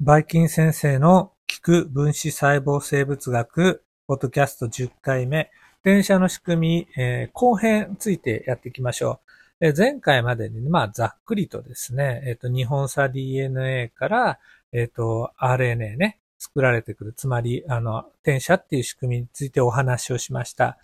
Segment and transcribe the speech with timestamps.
[0.00, 5.50] バイキン先生の聞く分子細胞生物学、ポッドキャスト10回目、
[5.82, 9.18] 電車の仕組み、えー、後編についてやっていきましょ
[9.60, 9.66] う。
[9.66, 14.38] えー、前回までに、まあ、ざっくりとですね、えっ、ー、と、日本差 DNA から、
[14.70, 17.12] えっ、と、RNA ね、作られてくる。
[17.12, 20.78] つまり、あの、転写っていう仕組みについてお話をしました。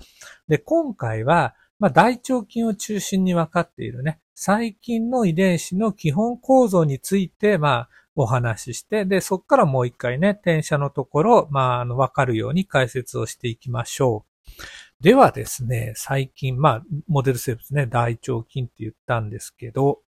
[0.49, 15.03] で、今回は、まあ、大腸菌を中心に分かっているね、細菌の遺伝子の基本構造について、まあ、お話しして、で、そこからもう一回ね、転写のところ、まあ、あの、わかるように解説をしていきましょう。
[15.03, 20.00] ではですね、最近、まあ、モデル生物ね、大腸菌って言ったんですけど、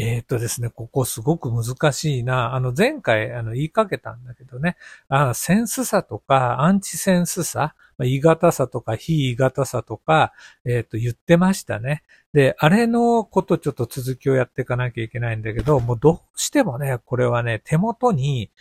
[0.00, 2.54] えっ、とですね、ここすごく難しいな。
[2.54, 4.76] あの、前回、あの、言いかけたんだけどね、
[5.08, 10.32] あセンスさとか、アンチセンスさ、まあ、異型さとか、非異型さとか、
[10.64, 12.04] えっ、と、言ってましたね。
[12.32, 18.52] で、あれのことちょっと続きをやっていかなきゃいけないんだけど、もうどうしてもね、これはね、手元に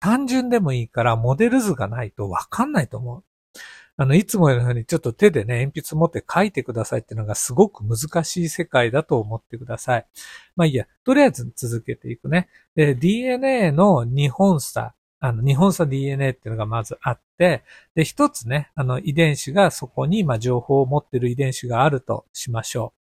[0.00, 3.24] 単純でもいいからモデル図がないとわかんないと思う。
[4.00, 10.06] あの、いつものようにちょっと手でね、鉛筆持って書いてくださいっていうのがすごく難しい世界だと思ってください。
[10.54, 12.48] まあいいや、とりあえず続けていくね。
[12.76, 17.64] で、DNA の日本差、あの、日本差 DNA っていうのがまずあって、
[17.96, 22.94] で、一つね、あの、遺伝子がそこに、まあ、情報を持ってる遺伝子があるとしましょ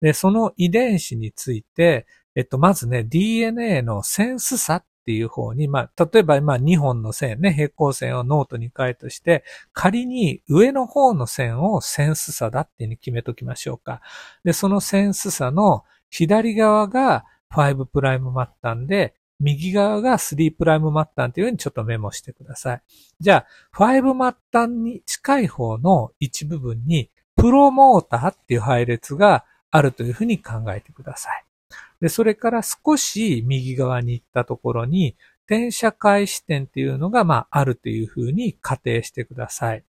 [0.00, 0.06] う。
[0.06, 9.42] で、その遺伝子について、えっと、まずね、DNA のセンス差っっていう方に、まあ、例えば今2本の線ね、平行線をノートに書いたとして、
[9.72, 14.02] 仮に上の方の線をセンス鎖だっていうに決めときましょうか。
[14.44, 22.82] で、そのセンス鎖の左側が5プライム末端で、右側が3プライム末端というようにちょっとメモしてください。
[23.18, 31.47] じゃあ、5末端に近い方の一部分に、プロモーターっていう配列があるというふうに考えてください。
[32.00, 39.84] で、それから少し右側に行ったところに、転写開始点っていうのが、まあ、あるというふうに仮定してください。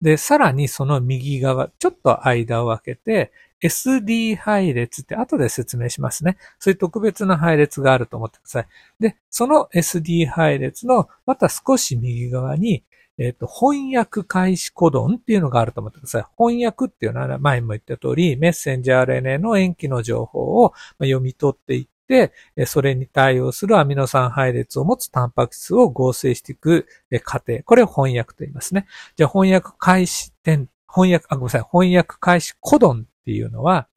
[0.00, 3.32] で、さらにその右側、ちょっと間を空けて、
[3.62, 6.36] SD 配列って後で説明しますね。
[6.58, 8.66] そういう特別な配列があると思ってください。
[9.00, 12.84] で、その SD 配列のまた少し右側に
[13.18, 16.24] えっ、ー、と、翻訳開始コドンっていうのがあると思ってください。
[16.38, 22.32] 翻訳っていうのは前も言った通り、メッセンジャー RNA の塩基の情報を読み取っていって、
[22.66, 26.86] それに対応するアミノ酸配列を持つタンパク質を合成していく
[27.24, 27.62] 過程。
[27.64, 28.86] これを翻訳と言いますね。
[29.16, 31.62] じゃあ翻訳開始点、翻訳、あ、ごめんなさい。
[31.70, 33.88] 翻訳開始コドンっていうのは、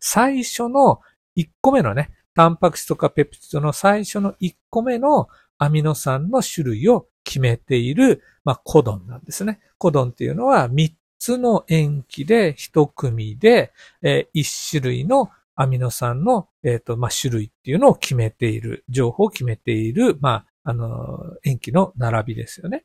[0.00, 1.00] 最初の
[1.36, 9.60] 1個目のね、タンパク質とかペプチドの最初の1個目のアミノ酸の種類を決めている、まあ、コドンなんですね。
[9.78, 13.72] コドンっていうのは3つの塩基で1組で、
[14.02, 22.84] えー、1種類のアミノ酸の、え、ー、と、まあ、種類っていうのを決めている、情報を決めている、まあ、あの、塩基の並びですよね。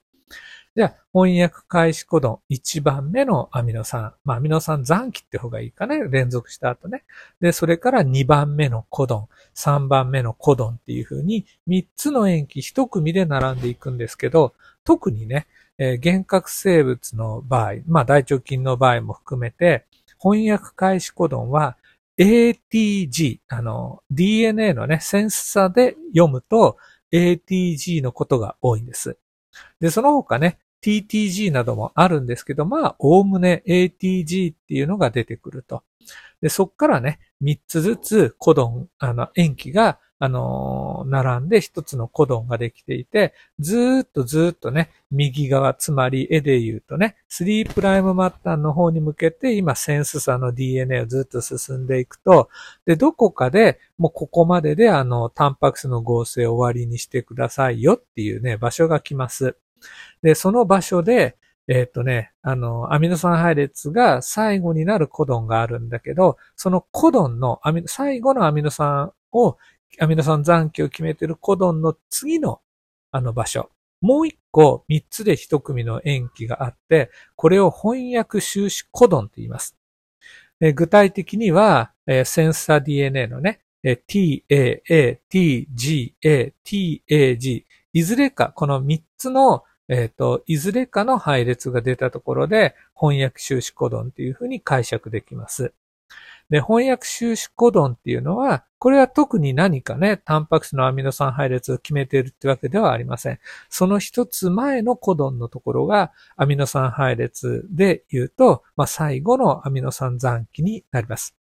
[0.76, 4.14] じゃあ、翻訳開始コドン1番目のアミノ酸。
[4.26, 6.04] まあ、アミノ酸残機って方がいいかね。
[6.10, 7.06] 連続した後ね。
[7.40, 14.54] で、それから2番目のコドン、3番目のコドンっていう風に3つの塩基1組で並んでいくんですけど、
[14.84, 15.48] 特にね、
[15.78, 19.86] えー、幻覚生物の場合、まあ、大腸菌の場合も含めて、
[20.22, 21.78] 翻訳開始コドンは
[22.18, 26.76] ATG、あの、DNA のね、センス差で読むと
[27.14, 29.18] ATG のことが多いんです。
[29.80, 35.84] で、その他ね、TTG などもあるんですけど、まあ、おおむね ATG っていうのが出てくると。
[36.42, 52.50] で、そっからね、3つずつコドン、あの、塩基が、あのー、並んで1つのコドンができていて、ずーっとずーっとね、右側、つまり絵で言うとね、3プライム末端の方に向けて、今、センス差の DNA をずっと進んでいくと、
[52.86, 59.58] で、どこかで、もうここまでで、あの、タンパク質の合成を終わりにしてくださいよっていうね、場所が来ます。
[60.22, 61.38] で、その場所で、
[61.68, 69.58] えっ、とね、あの、アミノ酸配列が最後になるコドンがあるんだけど、そのコドンの、最後のアミノ酸を、
[70.00, 72.62] アミノ酸残機を決めているコドンの次の
[73.12, 73.72] あの場所。
[74.02, 79.76] もう一個、三つで一組の塩基があって、これを翻訳収支コドンと言います。
[80.76, 81.94] 具体的には、
[82.26, 95.74] センサー DNA のね、TAA、TGA、TAG、いずれか、この三つのえっ、ー、と、いずれかの配列が出たところで、翻訳収支コドンっていうふうに解釈できます。
[96.50, 103.40] で、翻訳収支コドンっていうのは、これは特に何かね、タンパク質のアミノ酸配列を決めているってわけではありません。
[103.70, 111.36] その一つ前のコドンのところが、アミノ酸配列で言うと、まあ、最後のアミノ酸残機になります。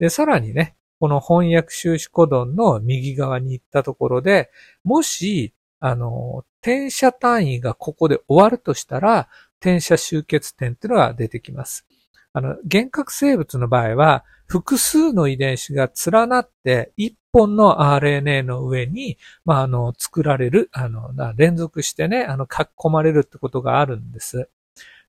[0.00, 4.50] で、さらにね、この翻訳収支コドンの右側に行ったところで、
[4.82, 5.52] もし
[5.86, 9.28] あの、転写単位がここで終わるとしたら、
[9.60, 11.84] 転写集結点っていうのが出てきます。
[12.32, 24.48] あの、幻覚生物の場合は、複数の遺伝子が連なって一本の RNA の上に、まあ、あの、作られる、あの、連続してね、あの、書き込まれるってことがあるんです。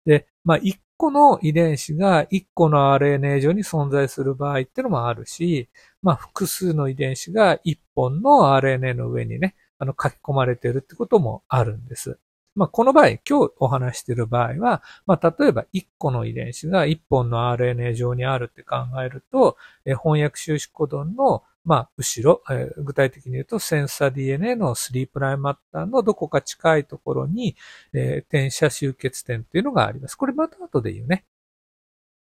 [0.06, 5.70] で、まあ、一個の遺伝子が一個の RNA 上に存在する場合っていうのもあるし、
[6.02, 12.20] まあ、複数の遺伝子が一本の RNA の上にね、あの、書き込まれているってこともあるんです。
[12.56, 27.58] まあ、この場合、今日お話している場合は、まあ、例えば1個の遺伝子が1本の RNA 上にあるって考えると、え翻訳収縮コドンの、まあ、後ろ、えー、具体的に言うと、センサー DNA の3プライマッターのどこか近いところに、
[27.94, 30.16] えー、転写集結点っていうのがあります。
[30.16, 31.26] これまた後で言うね。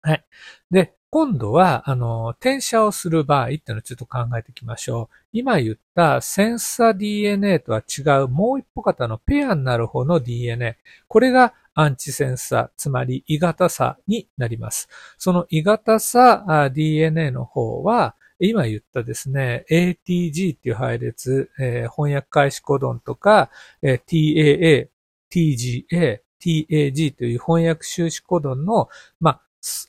[0.01, 0.25] はい。
[0.71, 5.15] で、今度は、あの、転写をする場合っていうのをちょっと考えていきましょう。
[5.33, 10.77] 今言ったセンサ DNA とは違うもう一歩型のペアになる方の DNA。
[11.09, 14.87] これがアンチセンサ、つまり異型差になります。
[15.17, 23.49] その異型差 DNA の方は、今言ったですね、ATG っていう配列、えー、翻訳開始コドンとか、
[23.81, 24.87] えー、TAA、
[25.29, 28.87] TGA、TAG という翻訳収支コドンの、
[29.19, 29.41] まあ、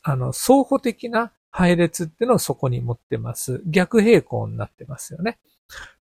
[0.02, 3.62] あの、相補的な配列っていうのをそこに持ってます。
[3.66, 5.38] 逆平行になってますよね。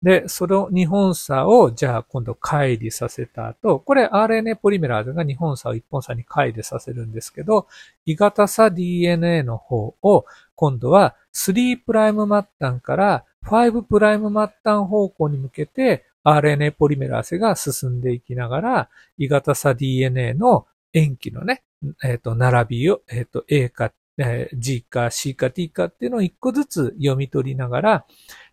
[0.02, 7.66] で、その2本差を、じゃあ今度乖離させた後、これ RNA ポリメラーゼが2本差を1本差に乖離させるんですけど、
[8.06, 10.24] 異型差 DNA の方を、
[10.54, 21.62] 今度は3プライム末端から5プライム末端方向に向けて RNA ポリメラーゼが進んでいきながら、異型差 DNA の塩基のね、
[22.02, 28.06] えっ、ー、と、並びを、えっ、ー、と、A か、えー、G か C か T かっていうのを一個ずつ読み取りながら、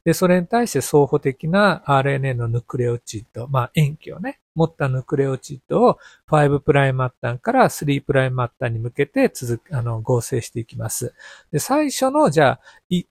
[0.04, 5.98] で、それに対して相補的な RNA のヌクレオチッド、まあ、塩基をね、持ったヌクレオチッドを
[6.30, 11.16] 5プライム末端から3プライム末端に向けて続あの、合成していきます。
[11.52, 12.60] で、最初の、じゃあ、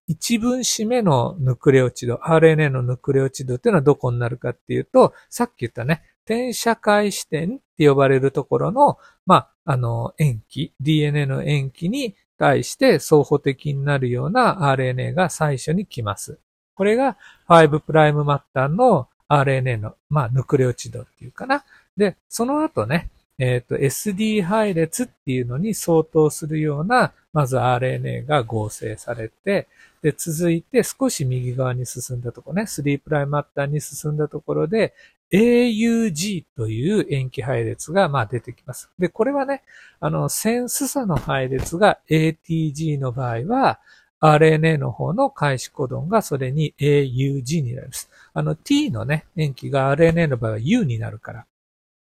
[0.06, 16.38] 一分子目のヌクレオチド、RNA のヌクレオチドっていうのはどこになるかっていうと、さっき言ったね、転写界視点って呼ばれるところの、まあ、あの、塩基、DNA の塩基に対して相補的になるような RNA が最初に来ます。
[16.74, 17.16] これが
[17.48, 21.64] 5プライム末端の RNA の、まあ、ヌクレオチドっていうかな。
[21.96, 29.66] で、その後ね、えっ、ー、と、SD 配列っていうのに相当するような、まず RNA が合成されて、
[30.04, 34.92] で、続いて少し右側に進んだところね、3プライム末端に進んだところで、
[35.32, 38.90] AUG という塩基配列が、まあ、出てきます。
[38.98, 39.62] で、これはね、
[40.00, 43.80] あの、センス差の配列が ATG の場合は、
[44.20, 48.10] RNA の方の開始コドンがそれに AUG になります。
[48.34, 51.46] あの T のね、塩基が RNA の場合は U になるから。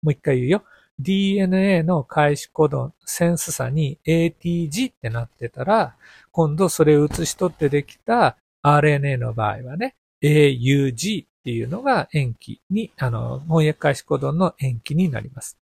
[0.01, 0.63] もう一回言うよ。
[0.99, 5.95] DNA の開始コドン、センス差に ATG ってなってたら、
[6.31, 15.57] 今度それを写し取ってできた RNA の場合はね、AUG っていうのが塩基に、あの、翻訳開始コドンの塩基になります。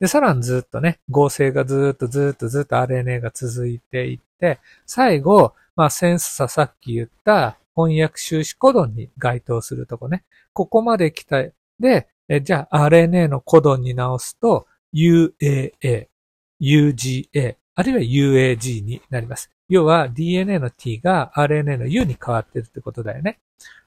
[0.00, 10.24] で、さらにずっとね、合成がずっとずっとずっと RNA が続いていって、最後、まあ、センス差さっき言った翻訳収支コドンに該当するとこね。
[10.52, 11.44] ここまで来た。
[11.78, 12.08] で、
[12.42, 16.08] じゃあ RNA のコドンに直すと UAA、
[16.60, 19.50] UGA、あるいは UAG になります。
[19.68, 23.38] 要は DNA の T が RNA の U に変わってるってことだよね。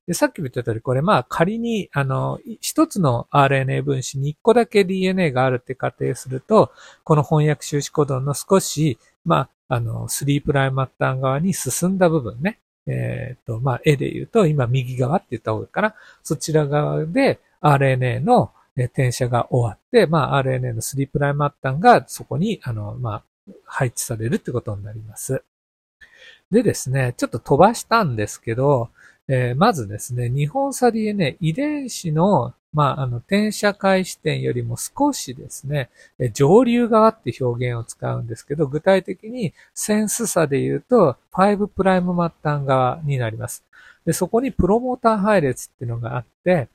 [0.07, 6.71] で、さっきも言った通り、これまあ仮に、あの、一つの RNA 分子に一個だけ DNA があるって仮定すると、
[7.03, 12.60] この翻訳収支コドンの少し、まあ、あの、3プライム末端側に進んだ部分ね。
[12.88, 15.95] えっ、ー、と、まあ、絵で言うと、今右側って言った方がいいかな。
[16.24, 23.23] そちら側で RNA の転写が終わって、まあ、RNA の3プライム末端がそこに、あの、まあ、
[23.65, 25.43] 配置されるってことになります。
[26.51, 28.89] でですね、ちょっと飛ばしたんですけど、
[29.27, 35.89] えー、まずですね、日本差 DNA 遺伝子のまあ、あの、転写開始点よりも少しですね、
[36.33, 43.65] 上流側って表現を使うんですけど、具体的にセンス差で言うと、5プライム末端側になります。
[44.05, 46.69] で、そこにプロモーター配列っていうのがあって、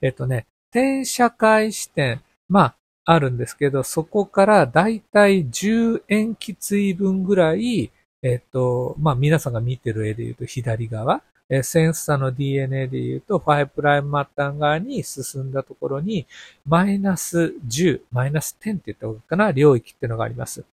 [0.00, 7.90] えっとね、転写開始点、まあ、あるんですけど、そこからだいたい10塩基対分ぐらい、
[8.22, 16.26] えっと、まあ、皆さんが見てる絵で言うと左側、えセンサーの DNA で言うと、5プライム末端側に進んだところに、
[16.66, 20.64] マイナス10、マイナス10って言った方がいいかな、領域っていうのがあります。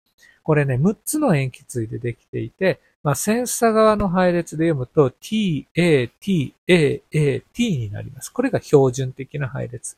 [0.42, 8.30] これね、6つの塩基対でできていて、まあ、センサ側の配列で読むと T, A, T, A, A, T になります。
[8.30, 9.96] これが標準的な配列。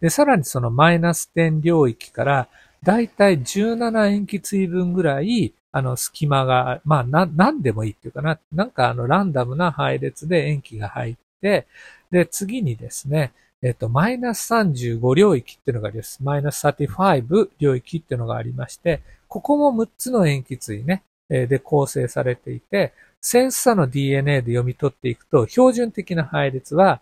[0.00, 2.48] で、さらにそのマイナス点領域から、
[2.82, 8.38] だいたい17塩基対分ぐらい、あの、隙間が、まあ、な、なんでもいいっていうかな。
[8.52, 11.66] なんかあの、ランダムな配列で塩基が入って、
[12.10, 16.22] で、次にですね、えっと、マイナス35領域っていうのがあります。
[16.22, 27.00] マイナス35領域っていうのがありまして、ここも6つの塩基対ね、で構成されていて、センス差の DNA で読み取っていくと、標準的な配列は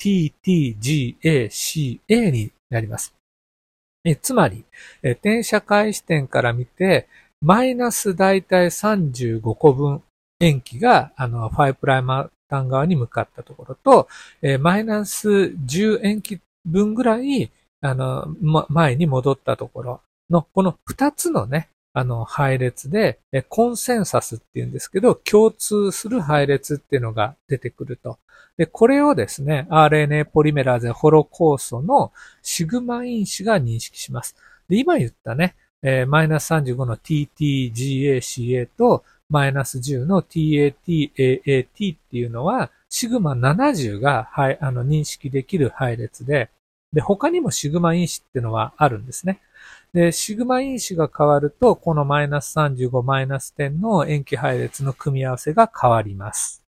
[0.00, 1.20] TTGACA
[2.30, 3.14] になります。
[4.22, 4.64] つまり、
[5.02, 7.06] 転写開始点から見て、
[7.42, 10.02] マイナスだいたい35個分
[10.40, 14.08] 塩基が、あの、5プライマー端側に向かったところと、
[14.58, 17.50] マイナス10塩基分ぐらい、
[17.82, 18.34] あの、
[18.70, 20.00] 前に戻ったところ
[20.30, 28.18] の、この2つのね、あの、配列で、コンセンサスって言うんですけど、共通する配列っていうのが出てくると。
[28.56, 34.36] で、これをですね、RNA ポリメラーゼホロ酵素のシグマ因子が認識します。
[34.68, 35.56] で、今言ったね、
[36.06, 46.50] マイナス35の TTGACA とマイナス10の TATAAT っていうのは、シグマ70が、はい、あの、認識できる配列で、
[46.92, 49.40] で、他にもシグマ因子っていうのはあるんですね。
[49.92, 56.64] で、シグマ因子が変わると、このマイナス35、マイナス10の塩基配列の組み合わせが変わります。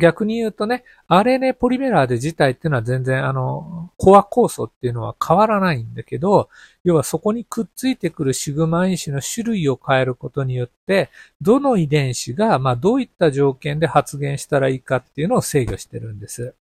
[0.00, 6.48] 逆に言うとね、RNA ポリメラーゼ自体っていうのは全然あの、コア酵素っていうのは変わらないんだけど、
[6.82, 16.54] 要はそこにくっついてくるシグマ因子の種類を変えることによって、どの遺伝子が、まあどういった条件で発現したらいいかっていうのを制御してるんです。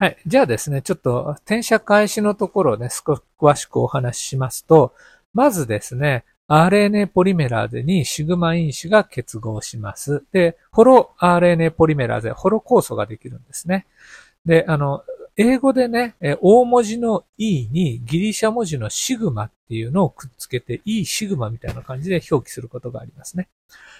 [0.00, 0.16] はい。
[0.26, 4.94] じゃあですね、ちょっと転写開始のところをね、少し詳しくお話ししますと、
[5.34, 10.24] まずですね、RNA ポリメラーゼにシグマ因子が結合します。
[10.32, 13.84] で、ホロ RNA ポリメラーゼ、ホロ酵素ができるんですね。
[14.46, 15.04] で、あの、
[15.36, 23.48] 英語でね、大文字の E にギリシャ文字のシグマっていうのをくっつけて E シグマみたいな感じで表記することがありますね。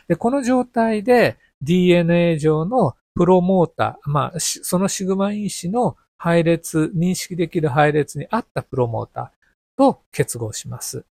[0.08, 11.04] で、この状態で DNA 上のプロモーター、まあ、そのシグマ因子の配列、認識できる配列に合ったプロモーターと結合します。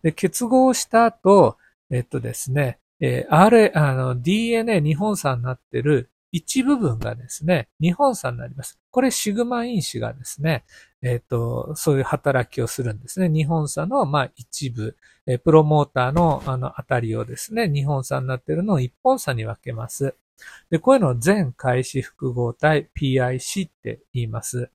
[0.00, 1.56] で、結合した後、
[1.90, 8.78] えっとですね、えー、R、あの、DNA 日本産になってる一部分がですね、日本産になります。
[8.92, 10.62] これシグマ因子がですね、
[11.02, 13.28] えっ、ー、と、そういう働きをするんですね。
[13.28, 20.14] 日本産の、まあ、一部、えー、プロモーターの、あの、あたりをですね、日本産になっているのを一本差に分けます。
[20.70, 24.70] で、こういうのを全開始複合体 PIC って言います。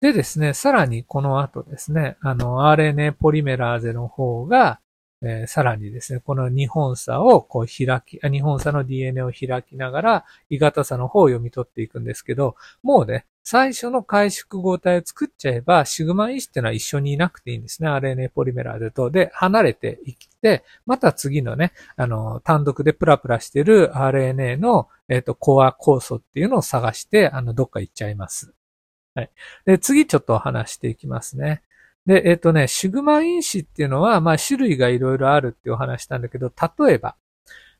[0.00, 4.80] でですね、さらにこの後ですね、あの RNA ポリメラーゼの方が、
[5.22, 17.88] えー、さらにですね、この日本差をこう開き、日本差の DNA を開きながら、異型差の方を読み取っていくんですけど、もうね、最初の回縮合体を作っちゃえば、シグマ因子っていうのは一緒にいなくていいんですね。
[17.88, 19.10] RNA ポリメラーゼと。
[19.10, 28.54] で、離れていって、また次のね、あの、単独でプラプラしてる RNA の、えっ、ー、と、コア酵素っていうのを探して、あの、どっか行っちゃいます。
[29.16, 29.30] はい。
[29.64, 31.64] で、次ちょっと話していきますね。
[32.06, 37.16] で、えっ、ー、とね、シグマ因子っていうのは、まあ種類がいろいろあるってお話したんだけど、例えば、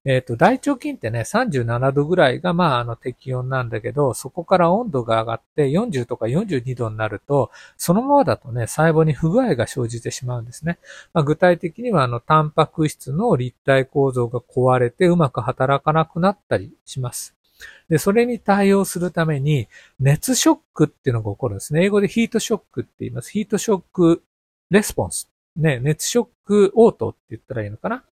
[0.07, 10.79] えっ、ー、と、大腸菌ってね、37度ぐらいが、まあ、あの、適温なんだけど、そこから温度が上がって40とか42度になると、そのままだとね、細胞に不具合が生じてしまうんですね。
[11.13, 17.35] まあ、具体的には、あの、タンパク質の立体構造が壊れてうまく働かなくなったりします。
[17.91, 21.85] で、それに対応するために、熱ショックっていうのが起こるんですね。
[21.85, 23.31] 英語でヒートショックって言います。
[23.31, 24.23] ヒートショック
[24.71, 25.29] レスポンス。
[25.57, 28.05] ね、熱ショック応答って言ったらいいのかな？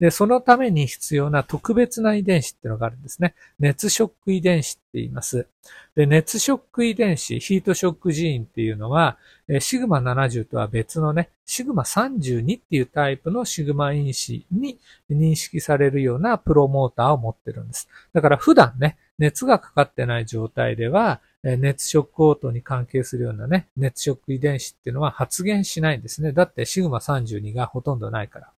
[0.00, 3.34] で、そのために必要な特別な遺伝子っていうのがあるんですね。
[3.58, 5.46] 熱ショック遺伝子って言います。
[5.94, 9.18] で、熱ショック遺伝子、ヒートショックジーンっていうのは、
[9.60, 14.78] シグマ70とは別のね、シグマ32っていうタイプのシグマ因子に
[15.10, 17.88] 認識されるようなプロモーターを持ってるんです。
[18.14, 26.32] だから普段ね、熱がかかってない状態では、熱ショック応答に関係するようなね、熱ショック遺伝子っていうのは発現しないんですね。
[26.32, 28.50] だってシグマ32がほとんどないから。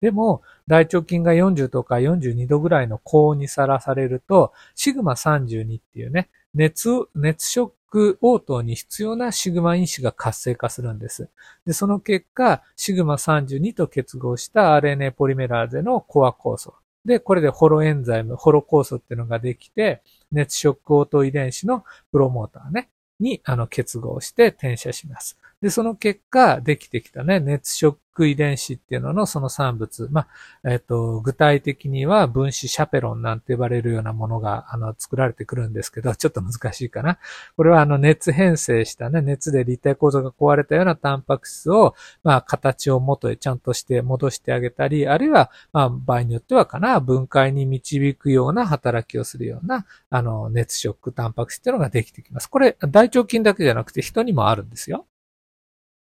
[0.00, 11.28] でも、大腸菌が40とか42度ぐらいの高温にさらされると、シグマ32っていうね、熱、熱ショック応答に必要なシグマ因子が活性化するんです。
[11.66, 16.74] で、その結果、シグマ32と結合した RNA ポリメラーゼのコア酵素。
[17.04, 20.02] で、これでホロエンザイム、ホロ酵素っていうのができて、
[20.32, 22.88] 熱ショック応答遺伝子のプロモーターね、
[23.20, 25.38] に、あの、結合して転写します。
[25.64, 30.08] で、その結果、できてきたね、熱ショック遺伝子っていうののその産物。
[30.12, 30.26] ま
[30.62, 37.18] あ、えっ、と、具体的には分子シャペロンなんて呼ばれるようなものが、あの、作られてくるんですけど、ちょっと難しいかな。
[37.56, 52.48] これはあの、熱変性したね、熱で立体構造が壊れたようなタンパク質を、まあ、形を元へちゃんとして戻してあげたり、あるいは、まあ、場合によってはかな、分解に導くような働きをするような、あの、熱ショックタンパク質っていうのができてきます。
[52.48, 55.06] これ、大腸菌だけじゃなくて人にもあるんですよ。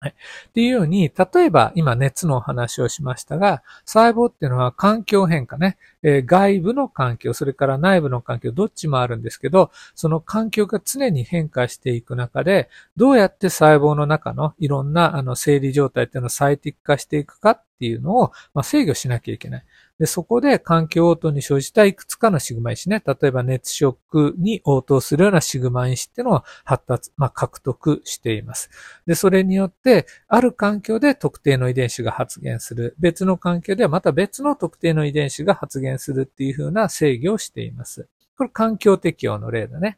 [0.01, 0.11] はい。
[0.11, 19.65] っていうように、例えば今熱のお話をしましたが、細胞っていうのは環境変化ね、えー、外部の環境、それから内部の環境、どっちもあるんですけど、その環境が常に変化していく中で、どうやって細胞の中のいろんなあの生理状態っていうのを最適化していくかっていうのを、まあ、制御しなきゃいけない。
[19.99, 28.69] で、そこで環境応答に生じたいくつかのシグマ因子ね、例えば熱ショックに応答するようなシグマ因子っていうのを発達、まあ、獲得しています。
[29.05, 32.95] で、それによって、ある環境で特定の遺伝子が発現する。
[32.97, 38.07] 別の環境ではまた別の特定の遺伝子が発現するっていう風な制御をしています。
[38.37, 39.97] これ環境適応の例だね。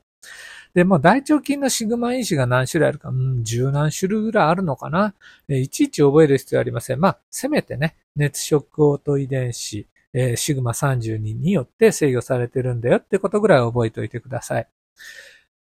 [0.73, 5.13] で、も大腸菌のシグマ因子が何種類あるか、うん、十何種類ぐらいあるのかな。
[5.49, 6.99] いちいち覚える必要はありません。
[6.99, 14.67] まあ、せめてね、熱ショックオート遺伝子、えー、シグマ32によって制御されてるんだよってことぐらい覚えておいてください。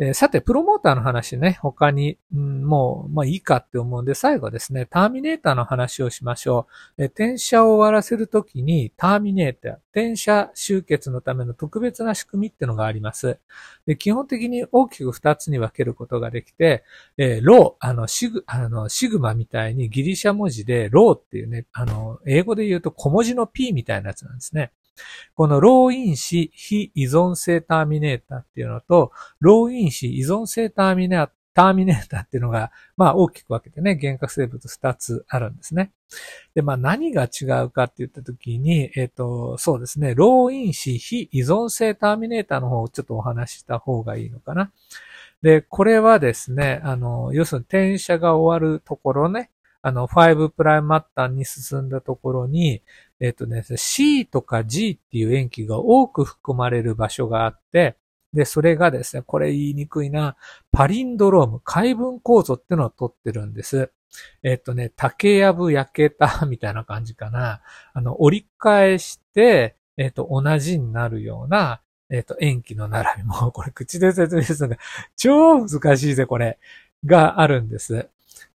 [0.04, 6.68] え、さて、プロモーターの話ね、他に、うん、もう、まあいいかって思うんで、最後ですね、ターミネーターの話をしましょ
[6.98, 7.04] う。
[7.04, 13.38] え、転写を終わらせるときに、ターミネーター、転写集結のための特別な仕組みってのがあります。
[13.86, 16.84] で基本的に大きく二つに分けることができて、
[17.18, 24.72] えー、ロー、あの、シグ、あの、シグマみたいにギリシャ文字で、ローっていうね、あの、英語で言うと小文字の P みたいなやつなんですね。
[25.36, 35.92] このロー因子非依存性ターミネーターっていうのと、ロー因子依存性ターミネーターターミネーターっていうのが、まあ大きく分けてね、原核生物二つあるんですね。
[36.56, 44.72] で、まあ何が違うかって言ったときに、えっ、ー、と、そうですね、ロー因子非依存性ターミネーターの方をちょっとお話しした方がいいのかな。
[45.42, 49.50] で、これはですね、あの、要するに転写が終わるところね、
[49.82, 52.84] あの、5プライムマッタンに進んだところに、
[53.22, 57.96] えっ、とね、C とか G っていう塩基が多く含まれる場所があって、
[58.34, 60.36] で、それがですね、これ言いにくいな、
[60.72, 63.92] パリンドローム、解分構造っていうのを取ってるんです。
[64.44, 67.62] えっ、とね、竹やぶ焼けたみたいな感じかな。
[67.94, 74.82] あの、折り返して、えっ、と、同じになるような、えっ、と、塩基の並びも、 これ口で説明するのが
[75.16, 76.58] 超難しいぜ、これ。
[77.06, 78.10] があるんです。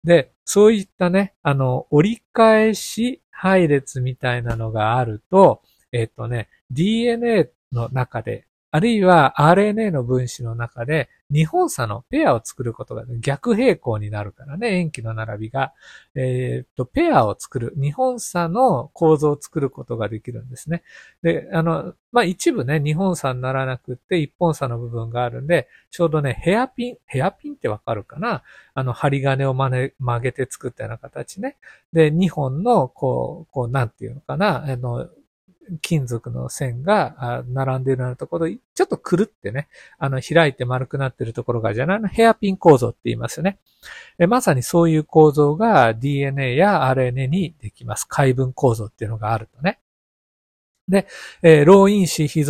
[0.05, 15.73] で、そういったね、あの、折り返し配列みたいなのがあると、えっ、とね、DNA の中で、あるいは RNA の分子の中で日本差のペアを作ることが逆平行になるからね、塩基の並びが。
[16.15, 20.85] えっ、と、ペアを作る、日本差の構造を作ることができるんですね。
[21.23, 28.45] で、あの、まあ、一部ね、日本差にならなくって一本差の部分があるんで、ちょうどね、ヘアピン、ヘアピンってわかるかな？
[28.75, 31.57] あの、針金を曲げて作ったような形ね。
[31.93, 35.09] で、2本の、こう、こう、なんていうのかな、あの、
[35.83, 42.01] 金属の線が並んでいるようなところ、ちょっとくるってね、あの、開いて丸くなっているところが、じゃない？
[42.01, 43.59] のヘアピン構造って言いますよね。
[44.29, 48.07] まさにそういう構造が DNA や RNA にできます。
[48.09, 49.79] 解分構造っていうのがあるとね。
[50.89, 51.07] で、
[51.43, 52.45] えー、ロー因子非依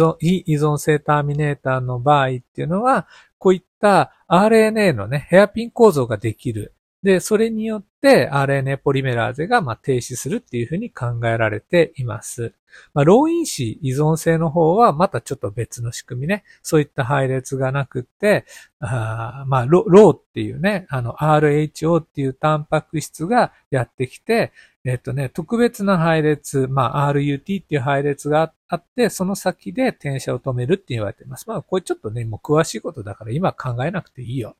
[0.56, 3.06] 存性ターミネーターの場合っていうのは、
[3.38, 6.74] こういった RNA のね、ヘアピン構造ができる。
[7.04, 12.54] で、それによって RNA ポリメラーゼがま停止するっていうふうに考えられています。
[12.94, 16.44] まあ、ロー因子依存性の方はまたちょっと別の仕組みね。
[16.62, 18.46] そういった配列がなくって、
[18.80, 24.52] あまあロ、ローっていうね、あの RHO っていうタンパク質がやってきて、
[24.86, 31.46] えっとね、特別な配列、まあ、RUT っていう配列があって、その先で転写を止めるって言われています。
[31.48, 34.56] まあ、これちょっとね、もう詳しいことだから今考えなくていいよ。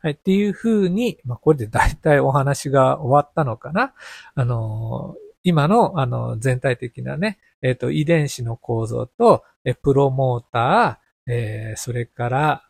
[0.00, 0.12] はい。
[0.12, 3.94] っていうふうに、まあ、これで大体お話が終わったのかな。
[4.34, 12.64] あの、今の、あの、全体的なね、えっ、ー、と、遺伝子の構造と、えプロモーター、えー、それから、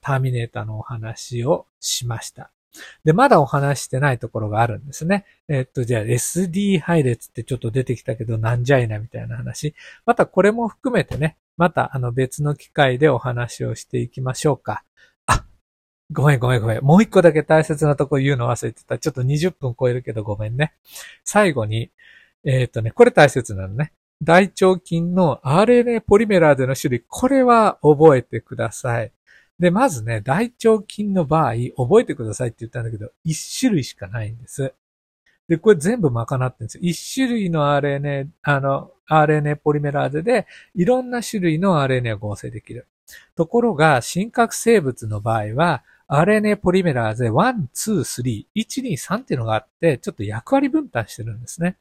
[0.00, 2.50] ターミネーターのお話をしました。
[3.04, 5.24] で、まだお話してないところがあるんですね。
[5.48, 9.74] えっと、じゃあ SD 配列ってちょっと出てきたけどなんじゃいなみたいな話。
[10.04, 14.84] またこれも含めてね、またあの別の機会でお話をしていきましょうか。
[16.12, 16.82] ごめんごめんごめん。
[16.82, 18.98] もう一個だけ大切なとこ言うの忘れてた。
[18.98, 20.72] ちょっと20分超えるけどごめんね。
[21.24, 21.90] 最後に、
[22.44, 23.92] えっ、ー、とね、これ大切なのね。
[24.22, 29.12] 大腸菌の RNA ポリメラーゼの種類、これは覚えてください。
[29.58, 34.72] で、まずね、大腸菌の場合、覚えてくださいって言ったんだけど、1種類しかないんです。
[35.48, 36.80] で、これ全部賄ってるんですよ。
[36.82, 42.86] 一種類の RNA、あの、RNA ポリメラーゼで、いろんな種類の RNA を合成できる。
[43.36, 51.76] ところが、真核生物の場合は、RNA ポリメラーゼ1、2、3、1、2、3っていうのがあって、ちょっと役割分担してるんですね。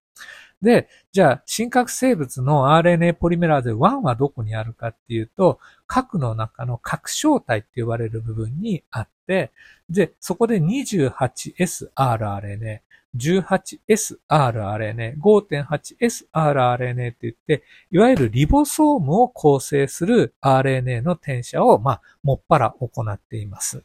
[0.62, 9.52] で、じゃあ、真核生物の RNA ポリメラーゼ1はどこにあるかっていうと、核の中の核小体って呼ばれる部分にあって、
[9.90, 12.80] で、そこで 28sRRNA、
[13.16, 23.84] 18sRRNA、5.8sRRNA って言って、いわゆるリボソームを構成する RNA の転写を、まあ、もっぱら行っています。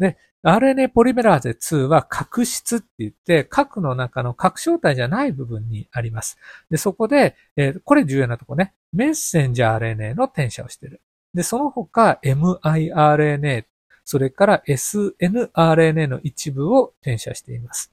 [0.00, 6.38] で、RNA ポリメラーゼ2は核質って言って、核の中の核小体じゃない部分にあります。
[6.70, 8.72] で、そこで、えー、これ重要なとこね。
[8.92, 11.02] メッセンジャー RNA の転写をしてる。
[11.34, 13.64] で、その他 miRNA、
[14.04, 17.92] それから snRNA の一部を転写しています。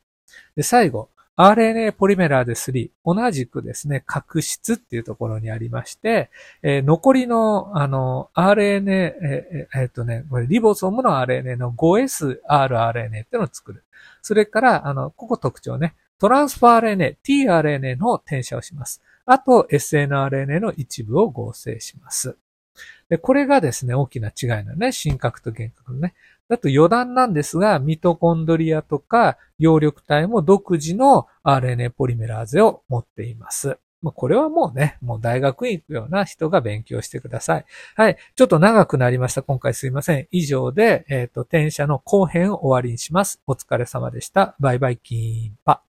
[0.55, 6.31] で、最後、RNA ポリメラーゼ3、同じくですね、核質っていうところにありまして、
[6.63, 13.83] えー、残りの、あの、RNA、えー、えー、っとね、これリボソームの RNA の 5sRRNA っていうのを作る。
[14.23, 19.03] それから、あの、ここ特徴ね、トランスファー RNA、tRNA の転写をします。
[19.27, 22.35] あと、snRNA の一部を合成します。
[23.09, 24.91] で、これがですね、大きな違いのね。
[24.91, 26.13] 真核と原核のね。
[26.49, 33.77] あと余談なんですが、ミトコンドリアとか葉緑体も独自の RNA ポリメラーゼを持っています。
[34.01, 37.65] まあこれはもうね、もう大学院行くような人が勉強してください。
[37.95, 38.17] はい。
[38.35, 39.41] ちょっと長くなりました。
[39.41, 40.27] 今回すいません。
[40.31, 43.41] 以上で、えっ、ー、と、転写の後編を終わりにします。
[43.47, 44.55] お疲れ様でした。
[44.59, 45.86] バイバイキーンパ。